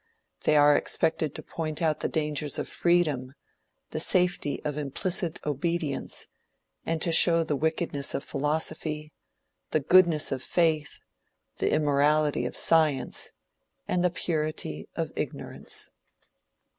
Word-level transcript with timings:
They 0.45 0.57
are 0.57 0.75
expected 0.75 1.35
to 1.35 1.43
point 1.43 1.79
out 1.79 1.99
the 1.99 2.07
dangers 2.07 2.57
of 2.57 2.67
freedom, 2.67 3.35
the 3.91 3.99
safety 3.99 4.59
of 4.65 4.75
implicit 4.75 5.39
obedience, 5.45 6.25
and 6.87 6.99
to 7.03 7.11
show 7.11 7.43
the 7.43 7.55
wickedness 7.55 8.15
of 8.15 8.23
philosophy, 8.23 9.13
the 9.69 9.79
goodness 9.79 10.31
of 10.31 10.41
faith, 10.41 11.01
the 11.57 11.71
immorality 11.71 12.47
of 12.47 12.57
science 12.57 13.31
and 13.87 14.03
the 14.03 14.09
purity 14.09 14.89
of 14.95 15.11
ignorance. 15.15 15.91